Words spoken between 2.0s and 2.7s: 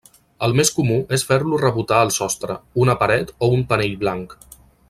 al sostre,